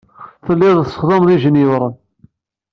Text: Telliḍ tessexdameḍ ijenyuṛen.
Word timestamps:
Telliḍ 0.45 0.77
tessexdameḍ 0.81 1.29
ijenyuṛen. 1.35 1.93